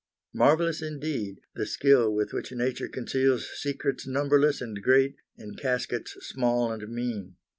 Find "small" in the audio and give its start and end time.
6.21-6.71